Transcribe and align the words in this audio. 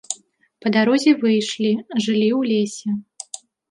Па 0.65 0.71
дарозе 0.77 1.11
выйшлі, 1.25 1.71
жылі 2.03 2.27
ў 2.39 2.41
лесе. 2.57 2.89